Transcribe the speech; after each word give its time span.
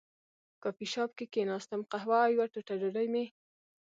کافي 0.63 0.85
شاپ 0.93 1.11
کې 1.17 1.25
کېناستم، 1.33 1.79
قهوه 1.91 2.19
او 2.25 2.31
یوه 2.35 2.47
ټوټه 2.53 2.73
ډوډۍ 2.81 3.07
مې. 3.13 3.25